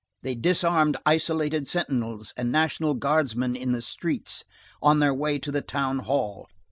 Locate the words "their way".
4.97-5.37